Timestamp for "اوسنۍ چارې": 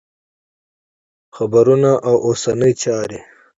2.27-3.19